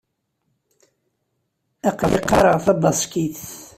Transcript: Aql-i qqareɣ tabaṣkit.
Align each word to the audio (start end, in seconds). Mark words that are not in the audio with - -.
Aql-i 1.89 2.19
qqareɣ 2.23 2.57
tabaṣkit. 2.65 3.41